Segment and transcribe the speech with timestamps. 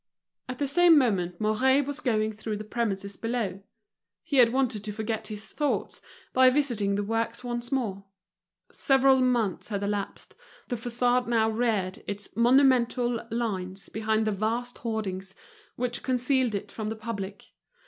[0.49, 3.61] At the same moment Mouret was going through the premises below.
[4.23, 6.01] He had wanted to forget his thoughts
[6.33, 8.05] by visiting the works once more.
[8.71, 10.33] Several months had elapsed,
[10.69, 15.35] the façade now reared its monumental lines behind the vast hoardings
[15.75, 17.51] which concealed it from the public.